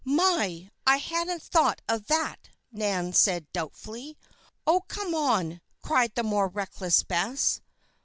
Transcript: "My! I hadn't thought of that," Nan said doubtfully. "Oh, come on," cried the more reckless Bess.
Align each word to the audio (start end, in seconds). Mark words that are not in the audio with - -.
"My! 0.03 0.71
I 0.87 0.97
hadn't 0.97 1.43
thought 1.43 1.79
of 1.87 2.07
that," 2.07 2.49
Nan 2.71 3.13
said 3.13 3.45
doubtfully. 3.53 4.17
"Oh, 4.65 4.81
come 4.87 5.13
on," 5.13 5.61
cried 5.83 6.15
the 6.15 6.23
more 6.23 6.47
reckless 6.47 7.03
Bess. 7.03 7.61